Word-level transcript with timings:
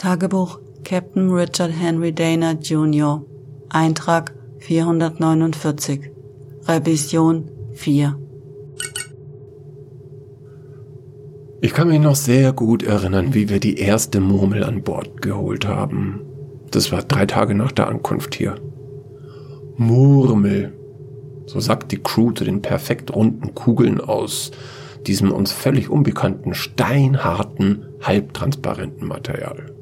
Tagebuch 0.00 0.60
Captain 0.82 1.28
Richard 1.30 1.72
Henry 1.72 2.10
Dana 2.10 2.52
Jr. 2.52 3.22
Eintrag 3.68 4.32
449. 4.60 6.10
Revision 6.66 7.50
4. 7.74 8.18
Ich 11.60 11.74
kann 11.74 11.88
mich 11.88 12.00
noch 12.00 12.14
sehr 12.14 12.54
gut 12.54 12.82
erinnern, 12.82 13.34
wie 13.34 13.50
wir 13.50 13.60
die 13.60 13.76
erste 13.76 14.20
Murmel 14.20 14.64
an 14.64 14.82
Bord 14.82 15.20
geholt 15.20 15.68
haben. 15.68 16.22
Das 16.70 16.90
war 16.92 17.02
drei 17.02 17.26
Tage 17.26 17.54
nach 17.54 17.72
der 17.72 17.88
Ankunft 17.88 18.34
hier. 18.34 18.54
Murmel. 19.76 20.72
So 21.44 21.60
sagt 21.60 21.92
die 21.92 22.02
Crew 22.02 22.30
zu 22.32 22.44
den 22.44 22.62
perfekt 22.62 23.14
runden 23.14 23.54
Kugeln 23.54 24.00
aus 24.00 24.50
diesem 25.06 25.30
uns 25.30 25.52
völlig 25.52 25.90
unbekannten, 25.90 26.54
steinharten, 26.54 27.84
halbtransparenten 28.00 29.06
Material. 29.06 29.74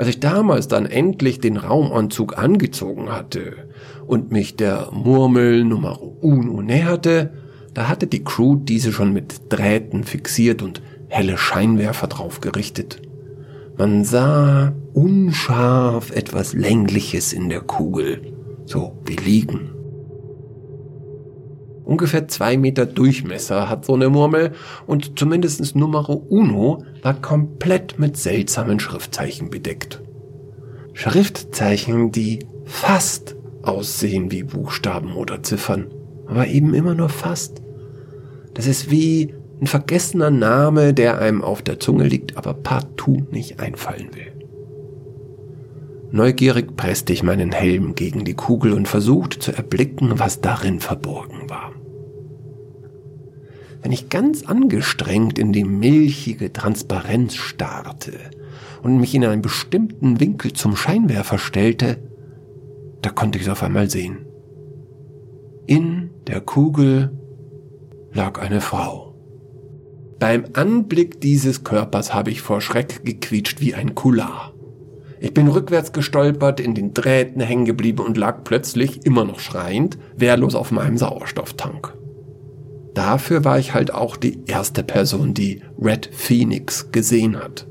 Als 0.00 0.08
ich 0.08 0.18
damals 0.18 0.66
dann 0.66 0.86
endlich 0.86 1.40
den 1.40 1.58
Raumanzug 1.58 2.38
angezogen 2.38 3.12
hatte 3.12 3.68
und 4.06 4.32
mich 4.32 4.56
der 4.56 4.88
Murmel 4.92 5.62
Nummer 5.62 6.00
Uno 6.22 6.62
näherte, 6.62 7.34
da 7.74 7.86
hatte 7.86 8.06
die 8.06 8.24
Crew 8.24 8.56
diese 8.56 8.92
schon 8.92 9.12
mit 9.12 9.52
Drähten 9.52 10.04
fixiert 10.04 10.62
und 10.62 10.80
helle 11.08 11.36
Scheinwerfer 11.36 12.06
drauf 12.06 12.40
gerichtet. 12.40 13.02
Man 13.76 14.02
sah 14.04 14.72
unscharf 14.94 16.12
etwas 16.12 16.54
Längliches 16.54 17.34
in 17.34 17.50
der 17.50 17.60
Kugel, 17.60 18.22
so 18.64 18.96
wie 19.04 19.16
liegen. 19.16 19.68
Ungefähr 21.90 22.28
zwei 22.28 22.56
Meter 22.56 22.86
Durchmesser 22.86 23.68
hat 23.68 23.84
so 23.84 23.94
eine 23.94 24.08
Murmel 24.08 24.52
und 24.86 25.18
zumindest 25.18 25.74
Numero 25.74 26.12
Uno 26.12 26.84
war 27.02 27.14
komplett 27.14 27.98
mit 27.98 28.16
seltsamen 28.16 28.78
Schriftzeichen 28.78 29.50
bedeckt. 29.50 30.00
Schriftzeichen, 30.92 32.12
die 32.12 32.46
fast 32.64 33.34
aussehen 33.62 34.30
wie 34.30 34.44
Buchstaben 34.44 35.16
oder 35.16 35.42
Ziffern, 35.42 35.88
aber 36.28 36.46
eben 36.46 36.74
immer 36.74 36.94
nur 36.94 37.08
fast. 37.08 37.60
Das 38.54 38.68
ist 38.68 38.92
wie 38.92 39.34
ein 39.60 39.66
vergessener 39.66 40.30
Name, 40.30 40.94
der 40.94 41.18
einem 41.18 41.42
auf 41.42 41.60
der 41.60 41.80
Zunge 41.80 42.06
liegt, 42.06 42.36
aber 42.36 42.54
partout 42.54 43.26
nicht 43.32 43.58
einfallen 43.58 44.10
will. 44.14 44.30
Neugierig 46.12 46.76
presste 46.76 47.12
ich 47.12 47.24
meinen 47.24 47.50
Helm 47.50 47.96
gegen 47.96 48.24
die 48.24 48.34
Kugel 48.34 48.74
und 48.74 48.86
versuchte 48.86 49.40
zu 49.40 49.50
erblicken, 49.50 50.20
was 50.20 50.40
darin 50.40 50.78
verborgen 50.78 51.50
war. 51.50 51.72
Wenn 53.82 53.92
ich 53.92 54.08
ganz 54.08 54.44
angestrengt 54.44 55.38
in 55.38 55.52
die 55.52 55.64
milchige 55.64 56.52
Transparenz 56.52 57.34
starrte 57.34 58.12
und 58.82 58.98
mich 58.98 59.14
in 59.14 59.24
einen 59.24 59.42
bestimmten 59.42 60.20
Winkel 60.20 60.52
zum 60.52 60.76
Scheinwerfer 60.76 61.38
stellte, 61.38 61.98
da 63.02 63.10
konnte 63.10 63.38
ich 63.38 63.44
es 63.44 63.50
auf 63.50 63.62
einmal 63.62 63.88
sehen. 63.88 64.26
In 65.66 66.10
der 66.26 66.40
Kugel 66.40 67.10
lag 68.12 68.40
eine 68.40 68.60
Frau. 68.60 69.14
Beim 70.18 70.44
Anblick 70.52 71.20
dieses 71.20 71.64
Körpers 71.64 72.12
habe 72.12 72.30
ich 72.30 72.42
vor 72.42 72.60
Schreck 72.60 73.04
gequietscht 73.04 73.60
wie 73.60 73.74
ein 73.74 73.94
Kular. 73.94 74.52
Ich 75.18 75.32
bin 75.32 75.48
rückwärts 75.48 75.92
gestolpert, 75.92 76.60
in 76.60 76.74
den 76.74 76.92
Drähten 76.92 77.40
hängen 77.40 77.64
geblieben 77.64 78.04
und 78.04 78.16
lag 78.16 78.44
plötzlich, 78.44 79.06
immer 79.06 79.24
noch 79.24 79.40
schreiend, 79.40 79.98
wehrlos 80.16 80.54
auf 80.54 80.72
meinem 80.72 80.98
Sauerstofftank. 80.98 81.94
Dafür 82.94 83.44
war 83.44 83.58
ich 83.58 83.74
halt 83.74 83.94
auch 83.94 84.16
die 84.16 84.38
erste 84.46 84.82
Person, 84.82 85.34
die 85.34 85.62
Red 85.80 86.10
Phoenix 86.12 86.90
gesehen 86.90 87.38
hat. 87.38 87.66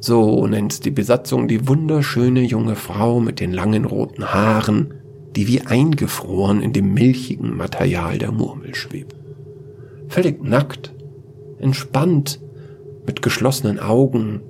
So 0.00 0.46
nennt 0.46 0.84
die 0.84 0.90
Besatzung 0.90 1.48
die 1.48 1.66
wunderschöne 1.66 2.42
junge 2.42 2.76
Frau 2.76 3.20
mit 3.20 3.40
den 3.40 3.52
langen 3.52 3.86
roten 3.86 4.26
Haaren, 4.26 4.94
die 5.34 5.48
wie 5.48 5.62
eingefroren 5.62 6.60
in 6.60 6.74
dem 6.74 6.92
milchigen 6.92 7.56
Material 7.56 8.18
der 8.18 8.30
Murmel 8.30 8.74
schwebt. 8.74 9.16
Völlig 10.08 10.44
nackt, 10.44 10.92
entspannt, 11.58 12.40
mit 13.06 13.22
geschlossenen 13.22 13.78
Augen, 13.78 14.40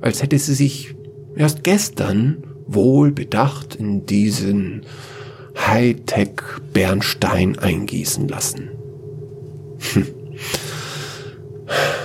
als 0.00 0.22
hätte 0.22 0.38
sie 0.38 0.54
sich 0.54 0.94
erst 1.36 1.64
gestern 1.64 2.44
wohl 2.66 3.12
bedacht 3.12 3.74
in 3.74 4.06
diesen 4.06 4.82
Hightech-Bernstein 5.56 7.58
eingießen 7.58 8.28
lassen. 8.28 8.70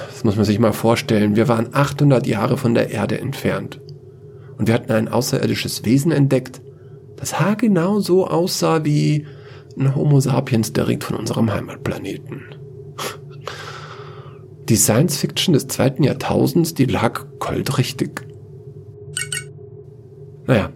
Das 0.10 0.24
muss 0.26 0.36
man 0.36 0.46
sich 0.46 0.60
mal 0.60 0.74
vorstellen. 0.74 1.38
Wir 1.38 1.48
waren 1.48 1.70
800 1.72 2.28
Jahre 2.28 2.58
von 2.58 2.74
der 2.74 2.92
Erde 2.92 3.20
entfernt. 3.20 3.80
Und 4.58 4.68
wir 4.68 4.74
hatten 4.74 4.92
ein 4.92 5.08
außerirdisches 5.08 5.86
Wesen 5.86 6.12
entdeckt, 6.12 6.62
das 7.16 7.40
haargenau 7.40 8.00
so 8.00 8.28
aussah 8.28 8.84
wie 8.84 9.26
ein 9.78 9.96
Homo 9.96 10.20
sapiens 10.20 10.74
direkt 10.74 11.06
von 11.06 11.16
unserem 11.18 11.52
Heimatplaneten. 11.52 12.44
Die 14.68 14.76
Science 14.76 15.18
Fiction 15.18 15.54
des 15.54 15.68
zweiten 15.68 16.04
Jahrtausends, 16.04 16.74
die 16.74 16.86
lag 16.86 17.26
goldrichtig. 17.40 18.28
Naja, 20.46 20.70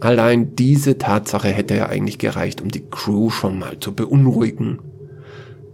allein 0.00 0.54
diese 0.56 0.98
Tatsache 0.98 1.48
hätte 1.48 1.74
ja 1.74 1.86
eigentlich 1.86 2.18
gereicht, 2.18 2.60
um 2.60 2.70
die 2.70 2.88
Crew 2.88 3.30
schon 3.30 3.58
mal 3.58 3.78
zu 3.80 3.94
beunruhigen. 3.94 4.78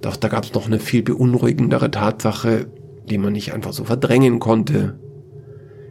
Doch 0.01 0.17
da 0.17 0.29
gab 0.29 0.45
es 0.45 0.55
noch 0.55 0.67
eine 0.67 0.79
viel 0.79 1.03
beunruhigendere 1.03 1.91
Tatsache, 1.91 2.67
die 3.09 3.19
man 3.19 3.33
nicht 3.33 3.53
einfach 3.53 3.73
so 3.73 3.85
verdrängen 3.85 4.39
konnte. 4.39 4.99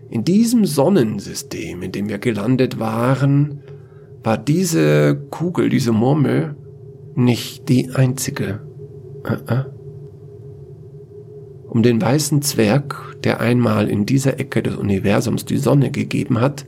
In 0.10 0.24
diesem 0.24 0.66
Sonnensystem, 0.66 1.84
in 1.84 1.92
dem 1.92 2.10
wir 2.10 2.18
gelandet 2.18 2.80
waren, 2.80 3.62
war 4.24 4.38
diese 4.38 5.16
Kugel, 5.30 5.70
diese 5.70 5.92
Murmel 5.92 6.56
nicht 7.16 7.70
die 7.70 7.92
einzige. 7.94 8.62
Uh 9.24 9.52
-uh. 9.52 9.66
Um 11.68 11.84
den 11.84 12.02
weißen 12.02 12.42
Zwerg, 12.42 13.18
der 13.24 13.40
einmal 13.40 13.90
in 13.90 14.08
dieser 14.08 14.40
Ecke 14.40 14.64
des 14.64 14.76
Universums 14.76 15.46
die 15.46 15.58
Sonne 15.58 15.92
gegeben 15.92 16.42
hat, 16.42 16.66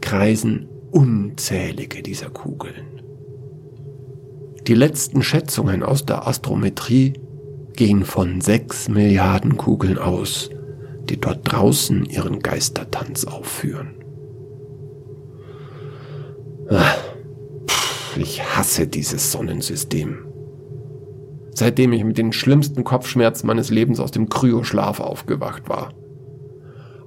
kreisen 0.00 0.68
unzählige 0.90 2.02
dieser 2.02 2.30
Kugeln. 2.30 2.97
Die 4.68 4.74
letzten 4.74 5.22
Schätzungen 5.22 5.82
aus 5.82 6.04
der 6.04 6.28
Astrometrie 6.28 7.14
gehen 7.74 8.04
von 8.04 8.42
sechs 8.42 8.90
Milliarden 8.90 9.56
Kugeln 9.56 9.96
aus, 9.96 10.50
die 11.08 11.18
dort 11.18 11.50
draußen 11.50 12.04
ihren 12.04 12.40
Geistertanz 12.40 13.24
aufführen. 13.24 13.94
Ich 18.18 18.42
hasse 18.42 18.86
dieses 18.86 19.32
Sonnensystem. 19.32 20.26
Seitdem 21.54 21.94
ich 21.94 22.04
mit 22.04 22.18
den 22.18 22.34
schlimmsten 22.34 22.84
Kopfschmerzen 22.84 23.46
meines 23.46 23.70
Lebens 23.70 24.00
aus 24.00 24.10
dem 24.10 24.28
Kryoschlaf 24.28 25.00
aufgewacht 25.00 25.70
war. 25.70 25.94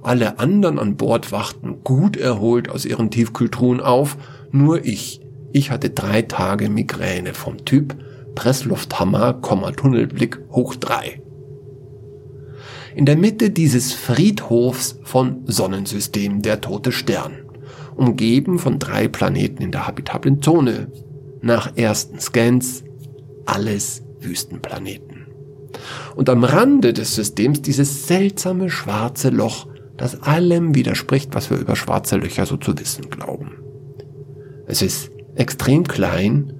Alle 0.02 0.40
anderen 0.40 0.80
an 0.80 0.96
Bord 0.96 1.30
wachten 1.30 1.84
gut 1.84 2.16
erholt 2.16 2.68
aus 2.68 2.84
ihren 2.84 3.12
Tiefkühltruhen 3.12 3.80
auf, 3.80 4.16
nur 4.50 4.84
ich 4.84 5.21
ich 5.52 5.70
hatte 5.70 5.90
drei 5.90 6.22
Tage 6.22 6.68
Migräne 6.68 7.34
vom 7.34 7.64
Typ 7.64 7.94
Presslufthammer, 8.34 9.40
Tunnelblick 9.76 10.40
hoch 10.50 10.74
drei. 10.74 11.20
In 12.94 13.06
der 13.06 13.16
Mitte 13.16 13.50
dieses 13.50 13.92
Friedhofs 13.92 14.98
von 15.02 15.42
Sonnensystem 15.46 16.42
der 16.42 16.60
tote 16.60 16.92
Stern, 16.92 17.32
umgeben 17.96 18.58
von 18.58 18.78
drei 18.78 19.08
Planeten 19.08 19.62
in 19.62 19.72
der 19.72 19.86
habitablen 19.86 20.42
Zone. 20.42 20.90
Nach 21.40 21.76
ersten 21.76 22.20
Scans 22.20 22.84
alles 23.46 24.02
Wüstenplaneten. 24.20 25.26
Und 26.14 26.28
am 26.28 26.44
Rande 26.44 26.92
des 26.92 27.14
Systems 27.14 27.62
dieses 27.62 28.06
seltsame 28.06 28.70
schwarze 28.70 29.30
Loch, 29.30 29.66
das 29.96 30.22
allem 30.22 30.74
widerspricht, 30.74 31.34
was 31.34 31.50
wir 31.50 31.58
über 31.58 31.76
schwarze 31.76 32.16
Löcher 32.16 32.46
so 32.46 32.56
zu 32.56 32.78
wissen 32.78 33.10
glauben. 33.10 33.52
Es 34.66 34.82
ist 34.82 35.11
extrem 35.34 35.86
klein. 35.86 36.52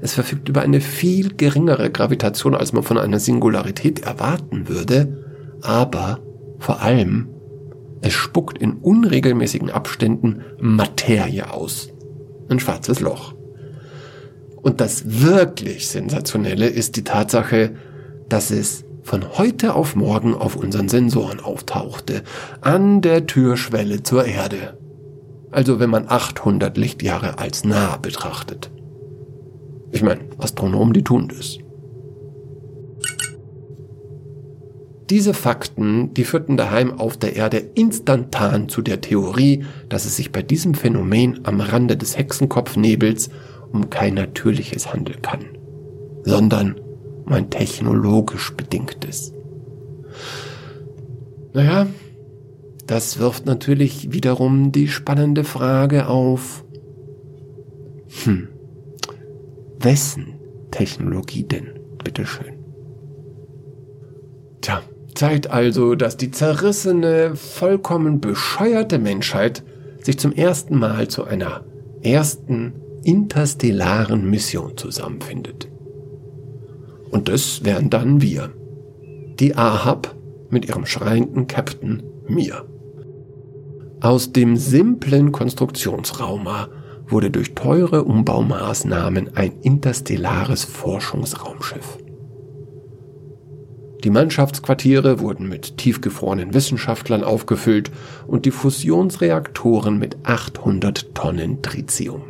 Es 0.00 0.14
verfügt 0.14 0.48
über 0.48 0.62
eine 0.62 0.80
viel 0.80 1.34
geringere 1.34 1.90
Gravitation, 1.90 2.54
als 2.54 2.72
man 2.72 2.82
von 2.82 2.98
einer 2.98 3.18
Singularität 3.18 4.00
erwarten 4.00 4.68
würde. 4.68 5.24
Aber 5.62 6.20
vor 6.58 6.80
allem, 6.80 7.28
es 8.02 8.12
spuckt 8.12 8.58
in 8.58 8.74
unregelmäßigen 8.74 9.70
Abständen 9.70 10.42
Materie 10.58 11.52
aus. 11.52 11.90
Ein 12.48 12.60
schwarzes 12.60 13.00
Loch. 13.00 13.34
Und 14.56 14.80
das 14.80 15.22
wirklich 15.22 15.88
Sensationelle 15.88 16.66
ist 16.66 16.96
die 16.96 17.04
Tatsache, 17.04 17.76
dass 18.28 18.50
es 18.50 18.84
von 19.02 19.38
heute 19.38 19.74
auf 19.74 19.96
morgen 19.96 20.34
auf 20.34 20.56
unseren 20.56 20.88
Sensoren 20.88 21.40
auftauchte, 21.40 22.22
an 22.60 23.00
der 23.00 23.26
Türschwelle 23.26 24.02
zur 24.02 24.26
Erde 24.26 24.78
also 25.50 25.80
wenn 25.80 25.90
man 25.90 26.08
800 26.08 26.76
Lichtjahre 26.76 27.38
als 27.38 27.64
nah 27.64 27.96
betrachtet. 27.96 28.70
Ich 29.92 30.02
meine, 30.02 30.20
Astronomen, 30.38 30.92
die 30.92 31.02
tun 31.02 31.28
das. 31.28 31.58
Diese 35.10 35.34
Fakten, 35.34 36.14
die 36.14 36.22
führten 36.22 36.56
daheim 36.56 37.00
auf 37.00 37.16
der 37.16 37.34
Erde 37.34 37.58
instantan 37.58 38.68
zu 38.68 38.80
der 38.80 39.00
Theorie, 39.00 39.64
dass 39.88 40.04
es 40.04 40.16
sich 40.16 40.30
bei 40.30 40.40
diesem 40.40 40.74
Phänomen 40.74 41.40
am 41.42 41.60
Rande 41.60 41.96
des 41.96 42.16
Hexenkopfnebels 42.16 43.30
um 43.72 43.90
kein 43.90 44.14
natürliches 44.14 44.92
handeln 44.92 45.20
kann, 45.20 45.46
sondern 46.22 46.76
um 47.26 47.32
ein 47.32 47.50
technologisch 47.50 48.52
bedingtes. 48.52 49.32
Naja, 51.54 51.88
das 52.90 53.20
wirft 53.20 53.46
natürlich 53.46 54.12
wiederum 54.12 54.72
die 54.72 54.88
spannende 54.88 55.44
Frage 55.44 56.08
auf, 56.08 56.64
hm, 58.24 58.48
wessen 59.78 60.40
Technologie 60.72 61.44
denn, 61.44 61.68
bitteschön? 62.02 62.54
Tja, 64.60 64.82
Zeit 65.14 65.48
also, 65.48 65.94
dass 65.94 66.16
die 66.16 66.32
zerrissene, 66.32 67.36
vollkommen 67.36 68.20
bescheuerte 68.20 68.98
Menschheit 68.98 69.62
sich 70.02 70.18
zum 70.18 70.32
ersten 70.32 70.76
Mal 70.76 71.06
zu 71.06 71.22
einer 71.22 71.64
ersten 72.02 72.72
interstellaren 73.04 74.28
Mission 74.28 74.76
zusammenfindet. 74.76 75.68
Und 77.12 77.28
das 77.28 77.64
wären 77.64 77.88
dann 77.88 78.20
wir. 78.20 78.50
Die 79.38 79.54
Ahab 79.54 80.16
mit 80.48 80.66
ihrem 80.66 80.86
schreienden 80.86 81.46
Captain 81.46 82.02
mir. 82.26 82.64
Aus 84.00 84.32
dem 84.32 84.56
simplen 84.56 85.30
Konstruktionsrauma 85.30 86.68
wurde 87.06 87.30
durch 87.30 87.54
teure 87.54 88.04
Umbaumaßnahmen 88.04 89.36
ein 89.36 89.52
interstellares 89.60 90.64
Forschungsraumschiff. 90.64 91.98
Die 94.02 94.08
Mannschaftsquartiere 94.08 95.20
wurden 95.20 95.50
mit 95.50 95.76
tiefgefrorenen 95.76 96.54
Wissenschaftlern 96.54 97.22
aufgefüllt 97.22 97.90
und 98.26 98.46
die 98.46 98.50
Fusionsreaktoren 98.50 99.98
mit 99.98 100.16
800 100.22 101.14
Tonnen 101.14 101.60
Tritium. 101.60 102.22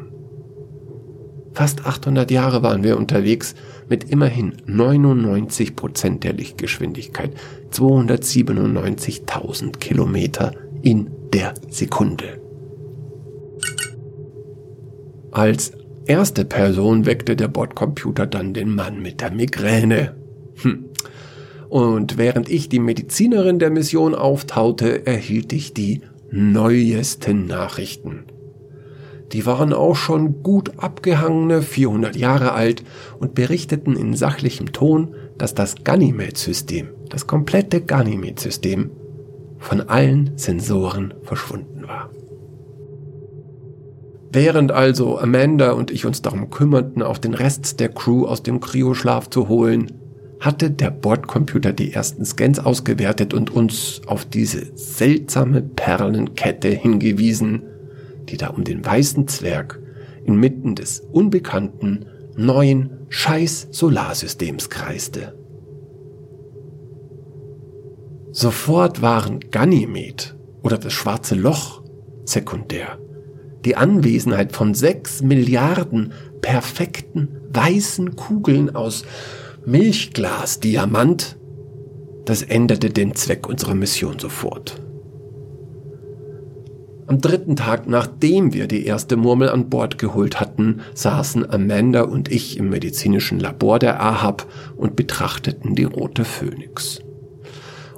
Fast 1.52 1.86
800 1.86 2.32
Jahre 2.32 2.64
waren 2.64 2.82
wir 2.82 2.96
unterwegs 2.96 3.54
mit 3.88 4.10
immerhin 4.10 4.54
99 4.66 5.76
Prozent 5.76 6.24
der 6.24 6.32
Lichtgeschwindigkeit, 6.32 7.30
297.000 7.72 9.78
Kilometer 9.78 10.52
in 10.82 11.19
der 11.32 11.54
Sekunde. 11.68 12.40
Als 15.30 15.72
erste 16.06 16.44
Person 16.44 17.06
weckte 17.06 17.36
der 17.36 17.48
Bordcomputer 17.48 18.26
dann 18.26 18.52
den 18.52 18.74
Mann 18.74 19.00
mit 19.00 19.20
der 19.20 19.30
Migräne. 19.30 20.16
Hm. 20.56 20.86
Und 21.68 22.18
während 22.18 22.48
ich 22.48 22.68
die 22.68 22.80
Medizinerin 22.80 23.60
der 23.60 23.70
Mission 23.70 24.16
auftaute, 24.16 25.06
erhielt 25.06 25.52
ich 25.52 25.72
die 25.72 26.00
neuesten 26.30 27.46
Nachrichten. 27.46 28.24
Die 29.32 29.46
waren 29.46 29.72
auch 29.72 29.94
schon 29.94 30.42
gut 30.42 30.78
abgehangene, 30.78 31.62
400 31.62 32.16
Jahre 32.16 32.52
alt 32.52 32.82
und 33.20 33.34
berichteten 33.34 33.94
in 33.94 34.14
sachlichem 34.14 34.72
Ton, 34.72 35.14
dass 35.38 35.54
das 35.54 35.76
Ganymed-System, 35.84 36.88
das 37.08 37.28
komplette 37.28 37.80
Ganymed-System, 37.80 38.90
von 39.60 39.82
allen 39.82 40.36
Sensoren 40.36 41.14
verschwunden 41.22 41.86
war. 41.86 42.10
Während 44.32 44.72
also 44.72 45.18
Amanda 45.18 45.72
und 45.72 45.90
ich 45.90 46.06
uns 46.06 46.22
darum 46.22 46.50
kümmerten, 46.50 47.02
auch 47.02 47.18
den 47.18 47.34
Rest 47.34 47.80
der 47.80 47.88
Crew 47.88 48.26
aus 48.26 48.42
dem 48.42 48.60
Kryoschlaf 48.60 49.28
zu 49.28 49.48
holen, 49.48 49.92
hatte 50.40 50.70
der 50.70 50.90
Bordcomputer 50.90 51.72
die 51.72 51.92
ersten 51.92 52.24
Scans 52.24 52.58
ausgewertet 52.58 53.34
und 53.34 53.50
uns 53.50 54.00
auf 54.06 54.24
diese 54.24 54.76
seltsame 54.76 55.62
Perlenkette 55.62 56.68
hingewiesen, 56.68 57.62
die 58.28 58.36
da 58.36 58.48
um 58.48 58.64
den 58.64 58.84
weißen 58.84 59.28
Zwerg 59.28 59.80
inmitten 60.24 60.74
des 60.74 61.00
unbekannten, 61.12 62.06
neuen 62.36 62.90
Scheiß-Solarsystems 63.08 64.70
kreiste. 64.70 65.39
Sofort 68.32 69.02
waren 69.02 69.40
Ganymed 69.50 70.36
oder 70.62 70.78
das 70.78 70.92
schwarze 70.92 71.34
Loch 71.34 71.82
sekundär. 72.24 72.98
Die 73.64 73.76
Anwesenheit 73.76 74.52
von 74.52 74.74
sechs 74.74 75.20
Milliarden 75.22 76.12
perfekten 76.40 77.28
weißen 77.52 78.16
Kugeln 78.16 78.74
aus 78.74 79.04
Milchglas, 79.66 80.60
Diamant, 80.60 81.36
das 82.24 82.42
änderte 82.42 82.90
den 82.90 83.14
Zweck 83.14 83.48
unserer 83.48 83.74
Mission 83.74 84.18
sofort. 84.18 84.80
Am 87.06 87.20
dritten 87.20 87.56
Tag, 87.56 87.88
nachdem 87.88 88.52
wir 88.54 88.68
die 88.68 88.86
erste 88.86 89.16
Murmel 89.16 89.48
an 89.48 89.68
Bord 89.68 89.98
geholt 89.98 90.38
hatten, 90.38 90.82
saßen 90.94 91.50
Amanda 91.50 92.02
und 92.02 92.30
ich 92.30 92.56
im 92.56 92.68
medizinischen 92.68 93.40
Labor 93.40 93.80
der 93.80 94.00
Ahab 94.00 94.46
und 94.76 94.94
betrachteten 94.94 95.74
die 95.74 95.84
rote 95.84 96.24
Phönix. 96.24 97.00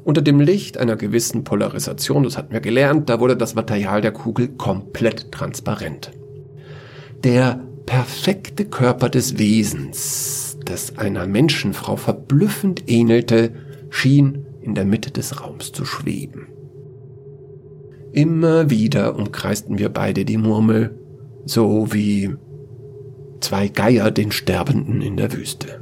Unter 0.04 0.22
dem 0.22 0.40
Licht 0.40 0.78
einer 0.78 0.96
gewissen 0.96 1.44
Polarisation, 1.44 2.24
das 2.24 2.36
hatten 2.36 2.52
wir 2.52 2.60
gelernt, 2.60 3.08
da 3.08 3.20
wurde 3.20 3.36
das 3.36 3.54
Material 3.54 4.00
der 4.00 4.12
Kugel 4.12 4.48
komplett 4.48 5.30
transparent. 5.30 6.10
Der 7.22 7.60
perfekte 7.86 8.64
Körper 8.64 9.08
des 9.08 9.38
Wesens, 9.38 10.58
das 10.64 10.98
einer 10.98 11.26
Menschenfrau 11.26 11.96
verblüffend 11.96 12.90
ähnelte, 12.90 13.52
schien 13.90 14.46
in 14.60 14.74
der 14.74 14.84
Mitte 14.84 15.10
des 15.10 15.40
Raums 15.40 15.72
zu 15.72 15.84
schweben. 15.84 16.48
Immer 18.12 18.70
wieder 18.70 19.16
umkreisten 19.16 19.78
wir 19.78 19.88
beide 19.88 20.24
die 20.24 20.36
Murmel, 20.36 20.98
so 21.44 21.92
wie 21.92 22.34
zwei 23.40 23.68
Geier 23.68 24.10
den 24.10 24.32
Sterbenden 24.32 25.00
in 25.00 25.16
der 25.16 25.32
Wüste. 25.32 25.81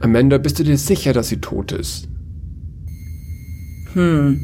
Amanda, 0.00 0.38
bist 0.38 0.58
du 0.58 0.64
dir 0.64 0.78
sicher, 0.78 1.12
dass 1.12 1.28
sie 1.28 1.40
tot 1.40 1.72
ist? 1.72 2.08
Hm, 3.92 4.40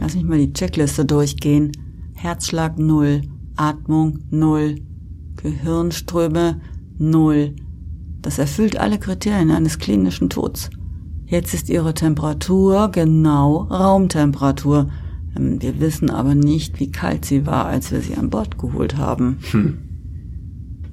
lass 0.00 0.16
mich 0.16 0.24
mal 0.24 0.38
die 0.38 0.52
Checkliste 0.52 1.04
durchgehen. 1.04 1.70
Herzschlag 2.14 2.78
null, 2.78 3.22
Atmung 3.54 4.18
null, 4.30 4.76
Gehirnströme 5.36 6.60
null. 6.98 7.54
Das 8.22 8.38
erfüllt 8.38 8.76
alle 8.76 8.98
Kriterien 8.98 9.52
eines 9.52 9.78
klinischen 9.78 10.30
Tods. 10.30 10.70
Jetzt 11.26 11.54
ist 11.54 11.68
ihre 11.68 11.94
Temperatur 11.94 12.90
genau 12.90 13.68
Raumtemperatur. 13.70 14.90
Ähm, 15.36 15.62
wir 15.62 15.78
wissen 15.78 16.10
aber 16.10 16.34
nicht, 16.34 16.80
wie 16.80 16.90
kalt 16.90 17.24
sie 17.24 17.46
war, 17.46 17.66
als 17.66 17.92
wir 17.92 18.00
sie 18.00 18.16
an 18.16 18.30
Bord 18.30 18.58
geholt 18.58 18.96
haben. 18.96 19.38
Hm. 19.52 19.78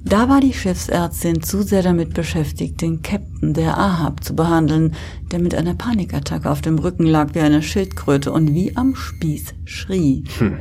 Da 0.08 0.28
war 0.28 0.40
die 0.40 0.52
Schiffsärztin 0.52 1.42
zu 1.42 1.62
sehr 1.62 1.82
damit 1.82 2.14
beschäftigt, 2.14 2.80
den 2.80 3.02
Captain 3.02 3.54
der 3.54 3.76
Ahab 3.76 4.22
zu 4.22 4.36
behandeln, 4.36 4.94
der 5.32 5.40
mit 5.40 5.52
einer 5.52 5.74
Panikattacke 5.74 6.48
auf 6.48 6.60
dem 6.60 6.78
Rücken 6.78 7.06
lag 7.06 7.34
wie 7.34 7.40
eine 7.40 7.60
Schildkröte 7.60 8.30
und 8.30 8.54
wie 8.54 8.76
am 8.76 8.94
Spieß 8.94 9.54
schrie. 9.64 10.22
Hm. 10.38 10.58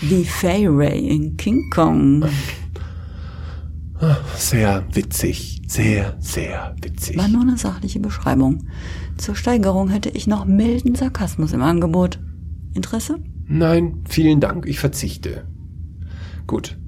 Wie 0.00 0.24
Fay 0.24 0.66
Ray 0.66 1.08
in 1.08 1.36
King 1.36 1.68
Kong. 1.68 2.24
Sehr 4.34 4.82
witzig, 4.92 5.60
sehr, 5.66 6.16
sehr 6.18 6.74
witzig. 6.80 7.18
War 7.18 7.28
nur 7.28 7.42
eine 7.42 7.58
sachliche 7.58 8.00
Beschreibung. 8.00 8.66
Zur 9.18 9.36
Steigerung 9.36 9.90
hätte 9.90 10.08
ich 10.08 10.26
noch 10.26 10.46
milden 10.46 10.94
Sarkasmus 10.94 11.52
im 11.52 11.60
Angebot. 11.60 12.18
Interesse? 12.72 13.18
Nein, 13.46 14.04
vielen 14.08 14.40
Dank, 14.40 14.64
ich 14.66 14.78
verzichte. 14.78 15.46
Gut. 16.46 16.78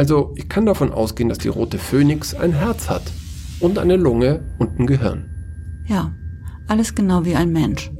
Also, 0.00 0.32
ich 0.34 0.48
kann 0.48 0.64
davon 0.64 0.92
ausgehen, 0.92 1.28
dass 1.28 1.36
die 1.36 1.48
rote 1.48 1.76
Phönix 1.76 2.32
ein 2.32 2.54
Herz 2.54 2.88
hat 2.88 3.02
und 3.60 3.78
eine 3.78 3.96
Lunge 3.96 4.40
und 4.58 4.80
ein 4.80 4.86
Gehirn. 4.86 5.26
Ja, 5.88 6.10
alles 6.68 6.94
genau 6.94 7.26
wie 7.26 7.34
ein 7.34 7.52
Mensch. 7.52 7.92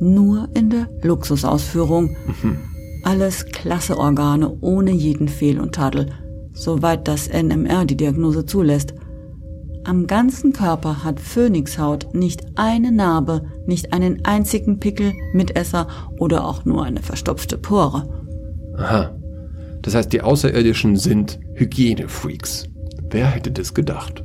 Nur 0.00 0.50
in 0.52 0.68
der 0.68 0.86
Luxusausführung. 1.00 2.14
Mhm. 2.26 2.58
Alles 3.04 3.46
klasse 3.46 3.96
Organe 3.96 4.54
ohne 4.60 4.90
jeden 4.90 5.28
Fehl 5.28 5.58
und 5.60 5.74
Tadel, 5.74 6.10
soweit 6.52 7.08
das 7.08 7.28
NMR 7.28 7.86
die 7.86 7.96
Diagnose 7.96 8.44
zulässt. 8.44 8.92
Am 9.84 10.06
ganzen 10.06 10.52
Körper 10.52 11.04
hat 11.04 11.20
Phönixhaut 11.20 12.12
nicht 12.12 12.42
eine 12.56 12.92
Narbe, 12.92 13.46
nicht 13.66 13.94
einen 13.94 14.26
einzigen 14.26 14.78
Pickel, 14.78 15.14
Mitesser 15.32 15.88
oder 16.18 16.44
auch 16.44 16.66
nur 16.66 16.84
eine 16.84 17.00
verstopfte 17.00 17.56
Pore. 17.56 18.10
Aha. 18.76 19.23
Das 19.84 19.94
heißt, 19.94 20.12
die 20.14 20.22
Außerirdischen 20.22 20.96
sind 20.96 21.38
Hygienefreaks. 21.56 22.64
Wer 23.10 23.26
hätte 23.26 23.50
das 23.50 23.74
gedacht? 23.74 24.24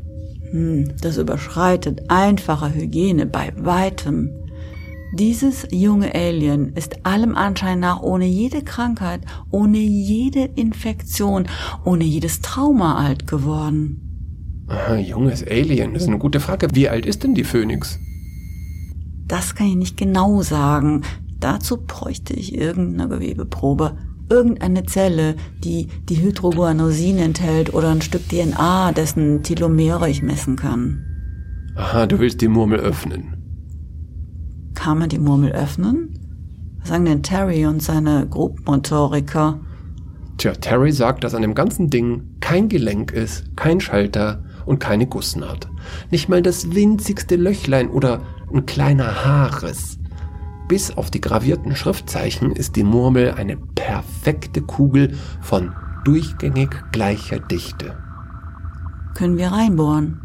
Hm, 0.52 0.94
das 1.02 1.18
überschreitet 1.18 2.10
einfache 2.10 2.74
Hygiene 2.74 3.26
bei 3.26 3.52
weitem. 3.58 4.32
Dieses 5.14 5.68
junge 5.70 6.16
Alien 6.16 6.72
ist 6.76 7.06
allem 7.06 7.36
Anschein 7.36 7.82
nach 7.82 8.02
ohne 8.02 8.26
jede 8.26 8.62
Krankheit, 8.62 9.22
ohne 9.52 9.80
jede 9.80 10.46
Infektion, 10.56 11.48
ohne 11.84 12.06
jedes 12.06 12.40
Trauma 12.40 12.96
alt 12.96 13.28
geworden. 13.28 14.66
Aha, 14.68 14.96
junges 14.96 15.46
Alien, 15.46 15.94
das 15.94 16.04
ist 16.04 16.08
eine 16.08 16.20
gute 16.20 16.40
Frage. 16.40 16.70
Wie 16.74 16.88
alt 16.88 17.06
ist 17.06 17.24
denn 17.24 17.36
die 17.36 17.44
Phönix? 17.44 18.00
Das 19.28 19.56
kann 19.56 19.68
ich 19.68 19.76
nicht 19.76 19.98
genau 19.98 20.42
sagen. 20.42 21.02
Dazu 21.40 21.78
bräuchte 21.78 22.34
ich 22.34 22.56
irgendeine 22.56 23.10
Gewebeprobe. 23.10 23.98
Irgendeine 24.30 24.86
Zelle, 24.86 25.36
die 25.64 25.88
die 26.08 26.22
Hydroguanosin 26.22 27.18
enthält 27.18 27.74
oder 27.74 27.90
ein 27.90 28.02
Stück 28.02 28.30
DNA, 28.30 28.92
dessen 28.92 29.42
Telomere 29.42 30.10
ich 30.10 30.22
messen 30.22 30.56
kann. 30.56 31.04
Aha, 31.76 32.06
du 32.06 32.20
willst 32.20 32.42
die 32.42 32.48
Murmel 32.48 32.80
öffnen. 32.80 33.36
Kann 34.76 35.00
man 35.00 35.10
die 35.10 35.20
Murmel 35.20 35.52
öffnen? 35.52 36.20
Was 36.80 36.90
sagen 36.90 37.06
denn 37.06 37.24
Terry 37.24 37.66
und 37.66 37.82
seine 37.82 38.28
Grobmotoriker? 38.28 39.60
Tja, 40.38 40.54
Terry 40.54 40.92
sagt, 40.92 41.24
dass 41.24 41.36
an 41.36 41.42
dem 41.42 41.56
ganzen 41.56 41.90
Ding 41.90 42.38
kein 42.40 42.70
Gelenk 42.70 43.12
ist, 43.12 43.58
kein 43.58 43.82
Schalter 43.82 44.44
und 44.66 44.80
keine 44.80 45.08
Gussnaht. 45.08 45.68
Nicht 46.12 46.30
mal 46.30 46.42
das 46.42 46.74
winzigste 46.74 47.36
Löchlein 47.36 47.90
oder 47.90 48.22
ein 48.54 48.66
kleiner 48.66 49.26
Haarriss. 49.26 49.98
Bis 50.70 50.96
auf 50.96 51.10
die 51.10 51.20
gravierten 51.20 51.76
Schriftzeichen 51.76 52.52
ist 52.52 52.76
die 52.76 52.84
Murmel 52.84 53.32
eine 53.32 53.58
perfekte 53.58 54.62
Kugel 54.62 55.16
von 55.42 55.74
durchgängig 56.06 56.70
gleicher 56.92 57.40
Dichte. 57.40 57.98
Können 59.16 59.38
wir 59.38 59.48
reinbohren? 59.48 60.22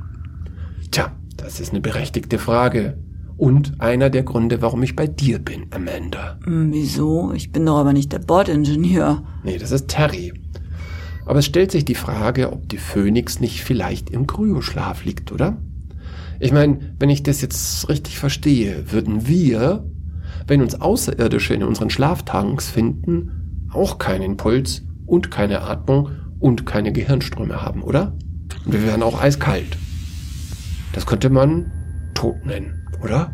Tja, 0.90 1.12
das 1.38 1.60
ist 1.60 1.70
eine 1.70 1.80
berechtigte 1.80 2.38
Frage. 2.38 2.98
Und 3.38 3.80
einer 3.80 4.10
der 4.10 4.22
Gründe, 4.22 4.60
warum 4.60 4.82
ich 4.82 4.94
bei 4.94 5.06
dir 5.06 5.38
bin, 5.38 5.66
Amanda. 5.70 6.38
Hm, 6.44 6.74
wieso? 6.74 7.32
Ich 7.32 7.50
bin 7.50 7.64
doch 7.64 7.78
aber 7.78 7.94
nicht 7.94 8.12
der 8.12 8.18
Bordingenieur. 8.18 9.24
Nee, 9.44 9.56
das 9.56 9.70
ist 9.70 9.88
Terry. 9.88 10.34
Aber 11.24 11.38
es 11.38 11.46
stellt 11.46 11.72
sich 11.72 11.86
die 11.86 11.94
Frage, 11.94 12.52
ob 12.52 12.68
die 12.68 12.76
Phönix 12.76 13.40
nicht 13.40 13.64
vielleicht 13.64 14.10
im 14.10 14.26
Kryoschlaf 14.26 15.06
liegt, 15.06 15.32
oder? 15.32 15.56
Ich 16.38 16.52
meine, 16.52 16.94
wenn 16.98 17.08
ich 17.08 17.22
das 17.22 17.40
jetzt 17.40 17.88
richtig 17.88 18.18
verstehe, 18.18 18.92
würden 18.92 19.26
wir, 19.26 19.84
wenn 20.46 20.62
uns 20.62 20.80
Außerirdische 20.80 21.54
in 21.54 21.62
unseren 21.62 21.90
Schlaftanks 21.90 22.70
finden, 22.70 23.68
auch 23.72 23.98
keinen 23.98 24.36
Puls 24.36 24.82
und 25.06 25.30
keine 25.30 25.62
Atmung 25.62 26.10
und 26.38 26.66
keine 26.66 26.92
Gehirnströme 26.92 27.62
haben, 27.62 27.82
oder? 27.82 28.16
Und 28.64 28.72
wir 28.72 28.82
wären 28.82 29.02
auch 29.02 29.20
eiskalt. 29.20 29.78
Das 30.92 31.06
könnte 31.06 31.30
man 31.30 31.72
tot 32.14 32.44
nennen, 32.46 32.86
oder? 33.02 33.32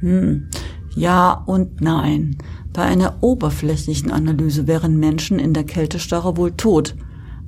Hm. 0.00 0.48
Ja 0.94 1.32
und 1.46 1.80
nein. 1.80 2.36
Bei 2.72 2.82
einer 2.82 3.22
oberflächlichen 3.22 4.10
Analyse 4.10 4.66
wären 4.66 4.98
Menschen 4.98 5.38
in 5.38 5.54
der 5.54 5.64
Kältestarre 5.64 6.36
wohl 6.36 6.52
tot. 6.52 6.94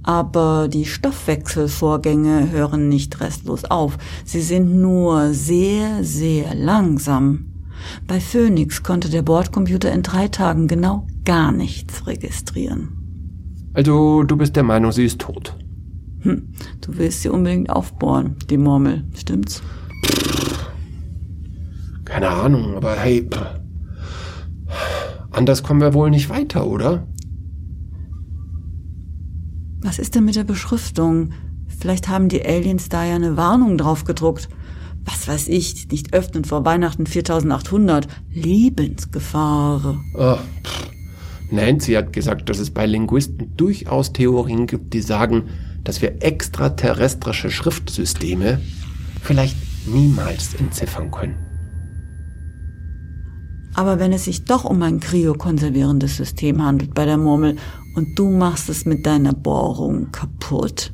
Aber 0.03 0.69
die 0.69 0.85
Stoffwechselvorgänge 0.85 2.51
hören 2.51 2.89
nicht 2.89 3.21
restlos 3.21 3.65
auf. 3.65 3.99
Sie 4.25 4.41
sind 4.41 4.81
nur 4.81 5.33
sehr, 5.33 6.03
sehr 6.03 6.55
langsam. 6.55 7.52
Bei 8.07 8.21
Phoenix 8.21 8.83
konnte 8.83 9.09
der 9.11 9.23
Bordcomputer 9.23 9.93
in 9.93 10.03
drei 10.03 10.29
Tagen 10.29 10.69
genau 10.69 11.07
gar 11.25 11.53
nichts 11.53 12.07
registrieren. 12.07 13.71
Also, 13.75 14.23
du 14.23 14.37
bist 14.37 14.57
der 14.57 14.63
Meinung, 14.63 14.93
sie 14.93 15.05
ist 15.05 15.21
tot. 15.21 15.57
Hm, 16.21 16.53
du 16.81 16.97
willst 16.97 17.23
sie 17.23 17.29
unbedingt 17.29 17.71
aufbohren, 17.71 18.37
die 18.49 18.59
Murmel, 18.59 19.05
stimmt's? 19.15 19.63
Keine 22.05 22.29
Ahnung, 22.29 22.77
aber 22.77 22.95
hey, 22.97 23.29
anders 25.31 25.63
kommen 25.63 25.81
wir 25.81 25.95
wohl 25.95 26.11
nicht 26.11 26.29
weiter, 26.29 26.67
oder? 26.67 27.07
Was 29.81 29.99
ist 29.99 30.15
denn 30.15 30.25
mit 30.25 30.37
der 30.37 30.45
Beschriftung? 30.45 31.31
Vielleicht 31.67 32.09
haben 32.09 32.29
die 32.29 32.45
Aliens 32.45 32.89
da 32.89 33.05
ja 33.05 33.17
eine 33.17 33.37
Warnung 33.37 33.79
drauf 33.79 34.05
gedruckt. 34.05 34.49
Was 35.05 35.27
weiß 35.27 35.49
ich, 35.49 35.89
nicht 35.91 36.15
öffnen 36.15 36.45
vor 36.45 36.65
Weihnachten 36.65 37.07
4800. 37.07 38.07
Lebensgefahr. 38.33 40.01
Oh, 40.15 40.37
Nancy 41.51 41.93
hat 41.93 42.13
gesagt, 42.13 42.49
dass 42.49 42.59
es 42.59 42.71
bei 42.71 42.87
Linguisten 42.87 43.57
durchaus 43.57 44.13
Theorien 44.13 44.67
gibt, 44.67 44.95
die 44.95 45.01
sagen, 45.01 45.45
dass 45.85 46.01
wir 46.01 46.23
extraterrestrische 46.23 47.51
Schriftsysteme 47.51 48.61
vielleicht 49.23 49.57
niemals 49.87 50.55
entziffern 50.55 51.11
können. 51.11 51.37
Aber 53.75 53.99
wenn 53.99 54.13
es 54.13 54.25
sich 54.25 54.45
doch 54.45 54.65
um 54.65 54.83
ein 54.83 55.01
kryokonservierendes 55.01 56.17
System 56.17 56.63
handelt 56.63 56.95
bei 56.95 57.07
der 57.07 57.17
Murmel 57.17 57.57
und 57.95 58.19
du 58.19 58.31
machst 58.31 58.69
es 58.69 58.85
mit 58.85 59.07
deiner 59.07 59.33
Bohrung 59.33 60.13
kaputt? 60.13 60.93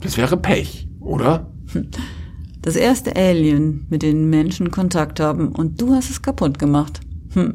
Das 0.00 0.16
wäre 0.16 0.36
Pech, 0.36 0.88
oder? 1.00 1.50
Das 2.62 2.76
erste 2.76 3.16
Alien, 3.16 3.86
mit 3.90 4.04
dem 4.04 4.30
Menschen 4.30 4.70
Kontakt 4.70 5.18
haben 5.18 5.48
und 5.48 5.80
du 5.80 5.92
hast 5.92 6.10
es 6.10 6.22
kaputt 6.22 6.60
gemacht. 6.60 7.00
Hm. 7.34 7.54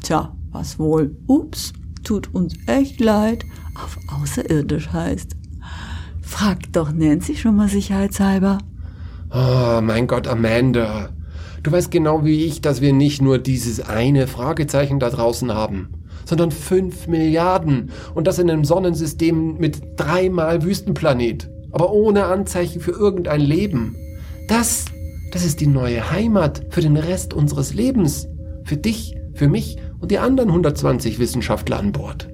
Tja, 0.00 0.32
was 0.52 0.78
wohl? 0.78 1.16
Ups, 1.26 1.72
tut 2.04 2.32
uns 2.32 2.54
echt 2.66 3.00
leid. 3.00 3.44
Auf 3.74 3.98
außerirdisch 4.06 4.92
heißt. 4.92 5.34
Frag 6.22 6.72
doch 6.72 6.92
Nancy 6.92 7.34
schon 7.34 7.56
mal 7.56 7.68
sicherheitshalber. 7.68 8.58
Oh, 9.32 9.80
mein 9.82 10.06
Gott, 10.06 10.28
Amanda. 10.28 11.08
Du 11.64 11.72
weißt 11.72 11.90
genau 11.90 12.24
wie 12.24 12.44
ich, 12.44 12.60
dass 12.60 12.80
wir 12.80 12.92
nicht 12.92 13.22
nur 13.22 13.38
dieses 13.38 13.80
eine 13.80 14.28
Fragezeichen 14.28 15.00
da 15.00 15.10
draußen 15.10 15.52
haben, 15.52 15.88
sondern 16.26 16.52
fünf 16.52 17.08
Milliarden 17.08 17.90
und 18.14 18.28
das 18.28 18.38
in 18.38 18.48
einem 18.48 18.64
Sonnensystem 18.64 19.56
mit 19.58 19.82
dreimal 19.96 20.62
Wüstenplanet, 20.62 21.50
aber 21.72 21.92
ohne 21.92 22.26
Anzeichen 22.26 22.80
für 22.80 22.92
irgendein 22.92 23.40
Leben. 23.40 23.96
Das, 24.48 24.84
das 25.32 25.44
ist 25.44 25.60
die 25.60 25.66
neue 25.66 26.10
Heimat 26.10 26.66
für 26.70 26.80
den 26.80 26.96
Rest 26.96 27.34
unseres 27.34 27.74
Lebens. 27.74 28.28
Für 28.64 28.76
dich, 28.76 29.16
für 29.34 29.48
mich 29.48 29.76
und 30.00 30.10
die 30.10 30.18
anderen 30.18 30.50
120 30.50 31.18
Wissenschaftler 31.18 31.78
an 31.78 31.92
Bord. 31.92 32.28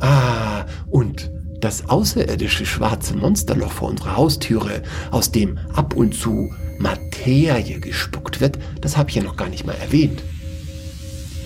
Ah, 0.00 0.66
und 0.90 1.30
das 1.60 1.88
außerirdische 1.88 2.66
schwarze 2.66 3.16
Monsterloch 3.16 3.72
vor 3.72 3.88
unserer 3.88 4.16
Haustüre, 4.16 4.82
aus 5.10 5.32
dem 5.32 5.58
ab 5.72 5.94
und 5.96 6.14
zu 6.14 6.50
Materie 6.78 7.80
gespuckt 7.80 8.40
wird, 8.40 8.58
das 8.80 8.96
habe 8.96 9.10
ich 9.10 9.16
ja 9.16 9.22
noch 9.22 9.36
gar 9.36 9.48
nicht 9.48 9.66
mal 9.66 9.74
erwähnt. 9.74 10.22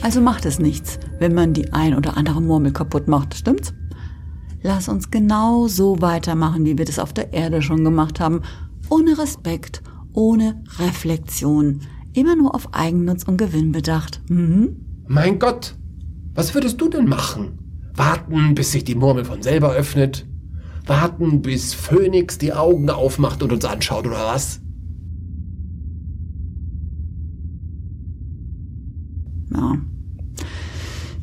Also 0.03 0.21
macht 0.21 0.45
es 0.45 0.59
nichts, 0.59 0.99
wenn 1.19 1.35
man 1.35 1.55
die 1.55 1.73
ein 1.73 1.97
oder 1.97 2.17
andere 2.17 2.43
Murmel 2.43 2.73
kaputt 2.73 3.09
macht, 3.09 3.35
stimmt's? 3.35 3.73
Lass 4.63 4.89
uns 4.89 5.11
genau 5.11 5.67
so 5.69 6.01
weitermachen, 6.01 6.65
wie 6.65 6.77
wir 6.77 6.85
das 6.85 6.99
auf 6.99 7.13
der 7.13 7.33
Erde 7.33 7.63
schon 7.63 7.85
gemacht 7.85 8.21
haben. 8.21 8.43
Ohne 8.91 9.19
Respekt, 9.19 9.83
ohne 10.13 10.63
Reflexion. 10.79 11.81
Immer 12.13 12.37
nur 12.37 12.55
auf 12.55 12.75
Eigennutz 12.75 13.25
und 13.25 13.37
Gewinn 13.39 13.73
bedacht. 13.73 14.21
Mhm. 14.29 14.77
Mein 15.07 15.39
Gott, 15.39 15.77
was 16.35 16.55
würdest 16.55 16.81
du 16.81 16.89
denn 16.89 17.09
machen? 17.09 17.59
Warten, 17.95 18.55
bis 18.55 18.73
sich 18.73 18.85
die 18.85 18.95
Murmel 18.95 19.25
von 19.25 19.43
selber 19.43 19.73
öffnet? 19.73 20.27
Warten, 20.87 21.43
bis 21.43 21.75
Phönix 21.75 22.39
die 22.39 22.53
Augen 22.53 22.91
aufmacht 22.91 23.43
und 23.43 23.53
uns 23.53 23.65
anschaut, 23.65 24.07
oder 24.07 24.27
was? 24.27 24.61
Ja. 29.53 29.79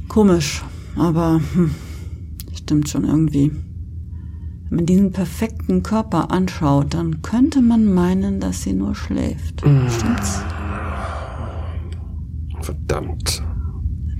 Komisch, 0.08 0.64
aber 0.96 1.42
hm, 1.54 1.72
stimmt 2.54 2.90
schon 2.90 3.04
irgendwie. 3.04 3.52
Wenn 4.70 4.78
man 4.78 4.86
diesen 4.86 5.12
perfekten 5.12 5.82
Körper 5.82 6.30
anschaut, 6.32 6.94
dann 6.94 7.22
könnte 7.22 7.62
man 7.62 7.92
meinen, 7.92 8.40
dass 8.40 8.62
sie 8.64 8.74
nur 8.74 8.94
schläft. 8.94 9.62
Stimmt's? 9.62 10.42
Verdammt. 12.62 13.44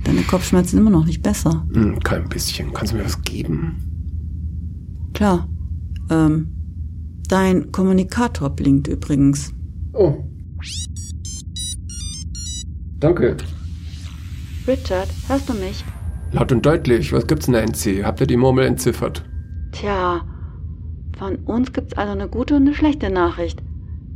Deine 0.04 0.22
Kopfschmerzen 0.22 0.78
immer 0.78 0.90
noch 0.90 1.04
nicht 1.04 1.22
besser. 1.22 1.66
Hm, 1.72 2.00
kein 2.00 2.28
bisschen. 2.28 2.72
Kannst 2.72 2.92
du 2.92 2.96
mir 2.96 3.04
was 3.04 3.22
geben? 3.22 3.76
Klar. 5.14 5.48
Ähm, 6.10 6.48
dein 7.28 7.70
Kommunikator 7.70 8.50
blinkt 8.50 8.88
übrigens. 8.88 9.52
Oh. 9.92 10.24
Danke. 12.98 13.36
Richard, 14.66 15.08
hörst 15.28 15.48
du 15.48 15.54
mich? 15.54 15.84
Laut 16.32 16.50
und 16.50 16.66
deutlich. 16.66 17.12
Was 17.12 17.26
gibt's, 17.26 17.46
Nancy? 17.48 18.02
Habt 18.04 18.20
ihr 18.20 18.26
die 18.26 18.36
Murmel 18.36 18.66
entziffert? 18.66 19.24
Tja, 19.72 20.22
von 21.20 21.36
uns 21.44 21.74
gibt's 21.74 21.92
also 21.98 22.12
eine 22.12 22.28
gute 22.28 22.56
und 22.56 22.62
eine 22.62 22.74
schlechte 22.74 23.10
Nachricht. 23.10 23.62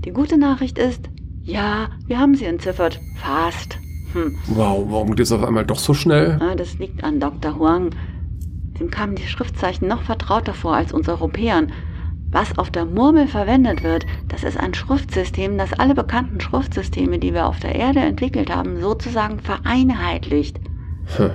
Die 0.07 0.11
gute 0.11 0.39
Nachricht 0.39 0.79
ist, 0.79 1.11
ja, 1.43 1.91
wir 2.07 2.19
haben 2.19 2.35
sie 2.35 2.47
entziffert. 2.47 2.99
Fast. 3.15 3.79
Hm. 4.15 4.39
Wow, 4.47 4.87
warum 4.89 5.11
geht 5.11 5.21
es 5.21 5.33
auf 5.33 5.45
einmal 5.45 5.67
doch 5.67 5.79
so 5.79 5.93
schnell? 5.93 6.39
Ah, 6.41 6.55
das 6.55 6.79
liegt 6.79 7.05
an 7.05 7.21
Dr. 7.21 7.59
Huang. 7.59 7.91
Dem 8.81 8.91
kamen 8.91 9.17
die 9.17 9.27
Schriftzeichen 9.27 9.87
noch 9.87 10.01
vertrauter 10.01 10.55
vor 10.55 10.75
als 10.75 10.93
uns 10.93 11.07
Europäern. 11.07 11.73
Was 12.31 12.57
auf 12.57 12.71
der 12.71 12.87
Murmel 12.87 13.29
verwendet 13.29 13.85
wird, 13.85 14.07
das 14.29 14.43
ist 14.43 14.59
ein 14.59 14.73
Schriftsystem, 14.73 15.59
das 15.59 15.75
alle 15.75 15.95
bekannten 15.95 16.41
Schriftsysteme, 16.41 17.19
die 17.19 17.35
wir 17.35 17.47
auf 17.47 17.61
der 17.61 17.75
Erde 17.75 18.01
entwickelt 18.01 18.49
haben, 18.49 18.81
sozusagen 18.81 19.41
vereinheitlicht. 19.41 20.59
Hm. 21.17 21.31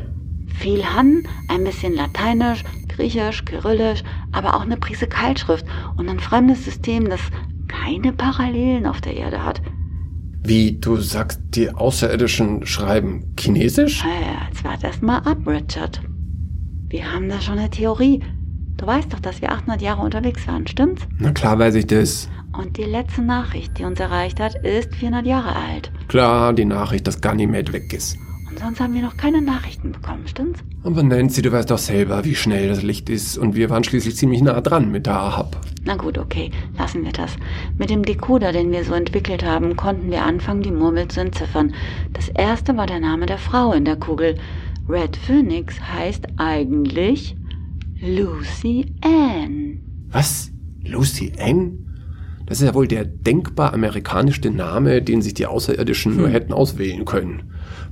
Viel 0.48 0.84
Han, 0.84 1.24
ein 1.48 1.64
bisschen 1.64 1.94
Lateinisch, 1.94 2.64
Griechisch, 3.00 3.46
Kyrillisch, 3.46 4.04
aber 4.34 4.56
auch 4.56 4.62
eine 4.64 4.76
Prise 4.76 5.08
Kaltschrift 5.08 5.66
und 5.96 6.10
ein 6.10 6.20
fremdes 6.20 6.66
System, 6.66 7.10
das 7.10 7.22
keine 7.70 8.12
Parallelen 8.12 8.86
auf 8.86 9.00
der 9.00 9.16
Erde 9.16 9.46
hat. 9.46 9.62
Wie, 10.44 10.78
du 10.78 10.98
sagst, 10.98 11.40
die 11.52 11.70
Außerirdischen 11.70 12.66
schreiben 12.66 13.34
Chinesisch? 13.40 14.04
Naja, 14.04 14.48
jetzt 14.50 14.66
wart 14.66 14.84
erst 14.84 15.02
mal 15.02 15.20
ab, 15.20 15.38
Richard. 15.48 16.02
Wir 16.90 17.10
haben 17.10 17.30
da 17.30 17.40
schon 17.40 17.58
eine 17.58 17.70
Theorie. 17.70 18.22
Du 18.76 18.86
weißt 18.86 19.14
doch, 19.14 19.22
dass 19.22 19.42
wir 19.42 19.54
800 19.54 19.82
Jahre 19.82 20.02
unterwegs 20.02 20.46
waren, 20.46 20.68
stimmt's? 20.68 21.04
Na 21.20 21.32
klar 21.32 21.58
weiß 21.58 21.76
ich 21.76 21.88
das. 21.88 22.30
Und 22.52 22.76
die 22.76 22.84
letzte 22.84 23.22
Nachricht, 23.22 23.78
die 23.78 23.86
uns 23.86 24.00
erreicht 24.02 24.42
hat, 24.42 24.56
ist 24.66 24.94
400 24.96 25.26
Jahre 25.26 25.56
alt. 25.56 25.90
Klar, 26.10 26.52
die 26.52 26.66
Nachricht, 26.66 27.08
dass 27.08 27.22
Ganymed 27.22 27.72
weg 27.72 27.94
ist. 27.94 28.18
Sonst 28.60 28.82
haben 28.82 28.94
wir 28.94 29.02
noch 29.02 29.16
keine 29.16 29.42
Nachrichten 29.42 29.94
bekommen, 29.94 30.28
stimmt's? 30.28 30.60
Aber 30.84 31.02
Nancy, 31.02 31.42
du 31.42 31.52
weißt 31.52 31.72
doch 31.72 31.78
selber, 31.78 32.26
wie 32.26 32.36
schnell 32.36 32.68
das 32.68 32.84
Licht 32.84 33.10
ist. 33.10 33.38
Und 33.38 33.56
wir 33.56 33.70
waren 33.70 33.86
schließlich 33.86 34.18
ziemlich 34.18 34.42
nah 34.42 34.60
dran 34.60 34.92
mit 34.92 35.06
der 35.06 35.16
Ahab. 35.16 35.56
Na 35.86 35.96
gut, 35.96 36.18
okay, 36.18 36.52
lassen 36.78 37.06
wir 37.06 37.14
das. 37.14 37.38
Mit 37.78 37.90
dem 37.90 38.04
Decoder, 38.04 38.52
den 38.52 38.72
wir 38.72 38.84
so 38.84 38.94
entwickelt 38.94 39.46
haben, 39.46 39.78
konnten 39.78 40.12
wir 40.12 40.24
anfangen, 40.24 40.62
die 40.62 40.72
Murmel 40.72 41.08
zu 41.08 41.22
entziffern. 41.22 41.74
Das 42.12 42.28
erste 42.30 42.76
war 42.76 42.86
der 42.86 43.00
Name 43.00 43.28
der 43.28 43.38
Frau 43.38 43.72
in 43.72 43.86
der 43.86 43.96
Kugel. 43.96 44.36
Red 44.90 45.16
Phoenix 45.16 45.80
heißt 45.80 46.28
eigentlich 46.38 47.38
Lucy 48.02 48.94
Ann. 49.02 49.80
Was? 50.10 50.52
Lucy 50.84 51.32
Ann? 51.40 51.89
Das 52.50 52.60
ist 52.60 52.66
ja 52.68 52.74
wohl 52.74 52.88
der 52.88 53.06
denkbar 53.06 53.76
amerikanischste 53.76 54.50
Name, 54.50 55.04
den 55.04 55.22
sich 55.22 55.36
die 55.36 55.46
Außerirdischen 55.46 56.18
nur 56.18 56.30
hätten 56.30 56.52
auswählen 56.52 57.06
können. 57.06 57.44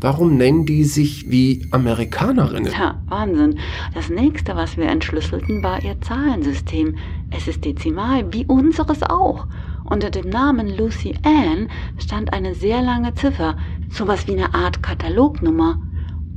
Warum 0.01 0.35
nennen 0.35 0.65
die 0.65 0.83
sich 0.83 1.29
wie 1.29 1.67
Amerikanerinnen? 1.71 2.71
Tja, 2.71 2.99
Wahnsinn. 3.07 3.59
Das 3.93 4.09
nächste, 4.09 4.55
was 4.55 4.75
wir 4.75 4.87
entschlüsselten, 4.87 5.61
war 5.61 5.83
ihr 5.83 6.01
Zahlensystem. 6.01 6.95
Es 7.29 7.47
ist 7.47 7.65
dezimal, 7.65 8.33
wie 8.33 8.45
unseres 8.45 9.03
auch. 9.03 9.45
Unter 9.85 10.09
dem 10.09 10.29
Namen 10.29 10.75
Lucy 10.75 11.13
Ann 11.23 11.69
stand 11.99 12.33
eine 12.33 12.55
sehr 12.55 12.81
lange 12.81 13.13
Ziffer, 13.13 13.57
sowas 13.91 14.27
wie 14.27 14.33
eine 14.33 14.55
Art 14.55 14.81
Katalognummer. 14.81 15.79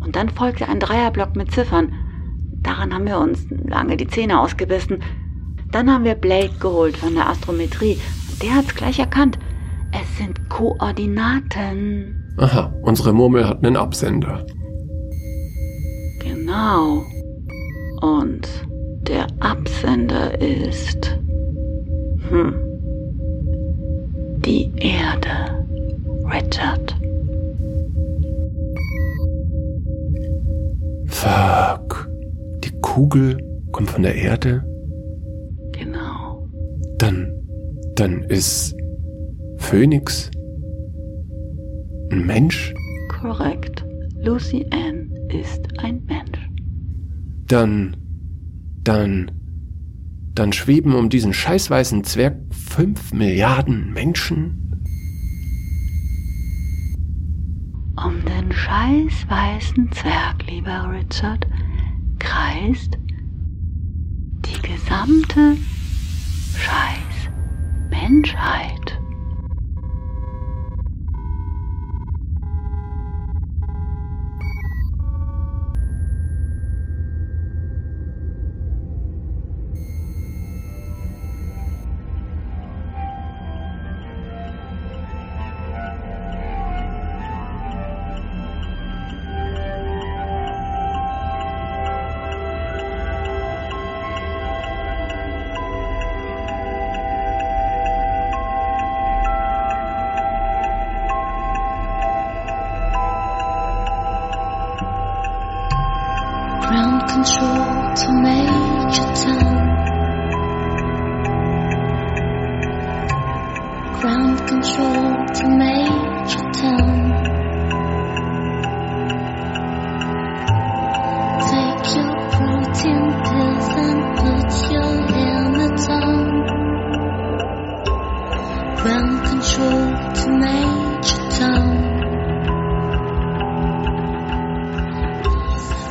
Und 0.01 0.15
dann 0.15 0.29
folgte 0.29 0.69
ein 0.69 0.79
Dreierblock 0.79 1.37
mit 1.37 1.53
Ziffern. 1.53 1.93
Daran 2.63 2.93
haben 2.93 3.07
wir 3.07 3.19
uns 3.19 3.47
lange 3.51 3.97
die 3.97 4.09
Zähne 4.09 4.41
ausgebissen. 4.41 4.99
Dann 5.73 5.91
haben 5.91 6.05
wir 6.05 6.15
Blake 6.15 6.59
geholt 6.59 6.97
von 6.97 7.15
der 7.15 7.29
Astrometrie. 7.29 7.99
Der 8.43 8.57
hat's 8.57 8.75
gleich 8.75 8.99
erkannt. 8.99 9.39
Es 9.93 10.19
sind 10.19 10.49
Koordinaten. 10.49 12.35
Aha, 12.39 12.73
unsere 12.83 13.13
Murmel 13.13 13.47
hat 13.47 13.65
einen 13.65 13.77
Absender. 13.77 14.47
Genau. 16.21 17.05
Und 18.01 18.49
der 19.03 19.27
Absender 19.41 20.41
ist. 20.41 21.19
Hm. 22.29 22.55
Die 24.45 24.73
Erde. 24.77 25.67
Richard. 26.25 26.97
Fuck. 31.07 32.09
Die 32.65 32.73
Kugel 32.81 33.37
kommt 33.73 33.91
von 33.91 34.03
der 34.03 34.15
Erde? 34.15 34.65
Dann, 37.01 37.33
dann 37.95 38.25
ist 38.25 38.77
Phoenix 39.57 40.31
ein 42.13 42.27
Mensch? 42.27 42.75
Korrekt. 43.09 43.87
Lucy 44.23 44.67
Ann 44.71 45.11
ist 45.31 45.63
ein 45.79 46.05
Mensch. 46.05 46.51
Dann, 47.47 47.97
dann, 48.85 49.31
dann 50.35 50.53
schweben 50.53 50.95
um 50.95 51.09
diesen 51.09 51.33
scheißweißen 51.33 52.05
Zwerg 52.05 52.37
fünf 52.51 53.15
Milliarden 53.15 53.95
Menschen? 53.95 54.83
Um 57.97 58.23
den 58.27 58.53
scheiß 58.53 59.27
weißen 59.27 59.91
Zwerg, 59.93 60.47
lieber 60.51 60.91
Richard, 60.93 61.47
kreist 62.19 62.99
die 64.45 64.61
gesamte 64.61 65.57
scheiß 66.57 67.31
Menschheit. 67.91 69.00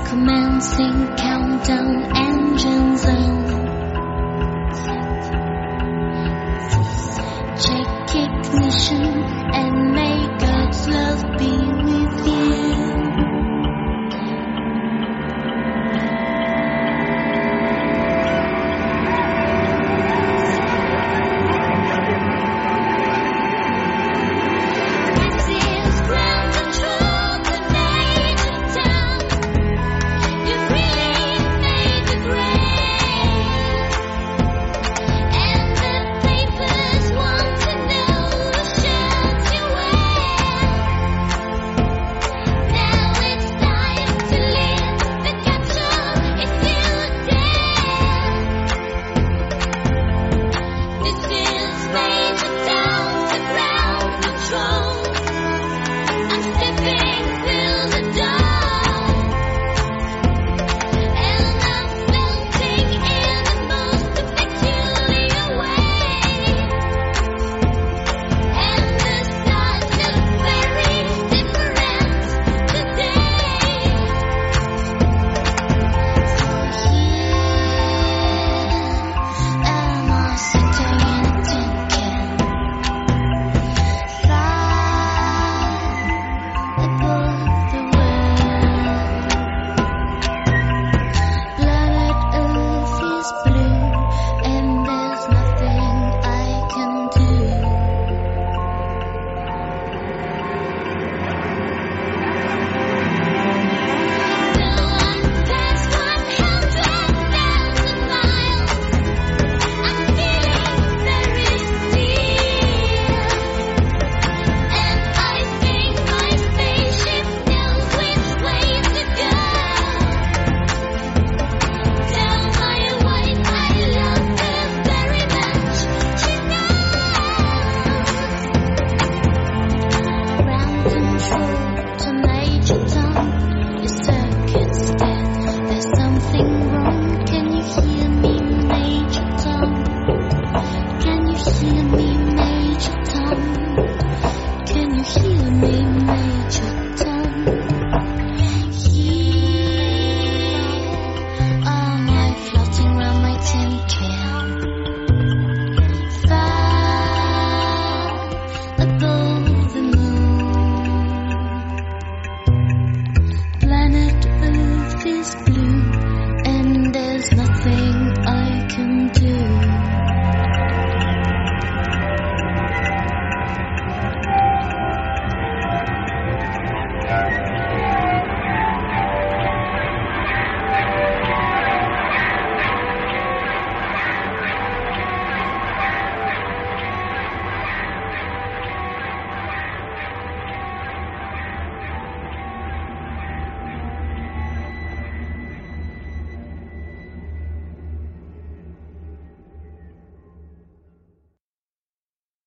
Commencing 0.09 1.15
countdown 1.17 2.17
engines 2.17 3.05
on. 3.05 3.39
Check 7.63 8.15
ignition 8.15 9.03
and 9.53 9.91
may 9.93 10.27
God's 10.39 10.87
love 10.87 11.37
be 11.37 11.78